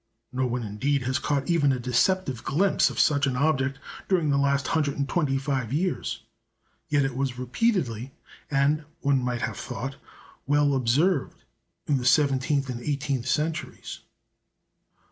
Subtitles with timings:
[0.31, 3.77] No one, indeed, has caught even a deceptive glimpse of such an object
[4.09, 6.23] during the last 125 years.
[6.89, 8.11] Yet it was repeatedly
[8.49, 9.97] and, one might have thought,
[10.47, 11.43] well observed
[11.85, 13.99] in the seventeenth and eighteenth centuries.